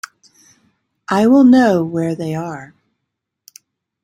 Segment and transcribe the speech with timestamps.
[1.11, 2.73] I will know where they are.